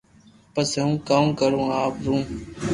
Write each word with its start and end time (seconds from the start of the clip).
پسي 0.53 0.77
ھون 0.83 0.93
ڪاو 1.07 1.25
ڪرو 1.39 1.61
آپ 1.81 1.93
رون 2.05 2.21